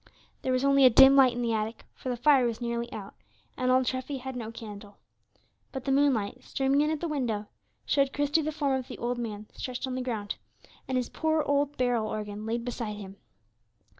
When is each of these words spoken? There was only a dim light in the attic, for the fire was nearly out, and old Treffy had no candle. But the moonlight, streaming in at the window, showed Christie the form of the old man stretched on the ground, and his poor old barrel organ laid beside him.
There 0.41 0.51
was 0.51 0.65
only 0.65 0.83
a 0.83 0.89
dim 0.89 1.15
light 1.15 1.33
in 1.33 1.43
the 1.43 1.53
attic, 1.53 1.85
for 1.93 2.09
the 2.09 2.17
fire 2.17 2.43
was 2.47 2.59
nearly 2.59 2.91
out, 2.91 3.13
and 3.55 3.69
old 3.69 3.85
Treffy 3.85 4.17
had 4.17 4.35
no 4.35 4.51
candle. 4.51 4.97
But 5.71 5.85
the 5.85 5.91
moonlight, 5.91 6.43
streaming 6.43 6.81
in 6.81 6.89
at 6.89 7.01
the 7.01 7.07
window, 7.07 7.45
showed 7.85 8.11
Christie 8.11 8.41
the 8.41 8.51
form 8.51 8.79
of 8.79 8.87
the 8.87 8.97
old 8.97 9.19
man 9.19 9.45
stretched 9.53 9.85
on 9.85 9.93
the 9.93 10.01
ground, 10.01 10.37
and 10.87 10.97
his 10.97 11.07
poor 11.09 11.43
old 11.43 11.77
barrel 11.77 12.07
organ 12.07 12.47
laid 12.47 12.65
beside 12.65 12.97
him. 12.97 13.17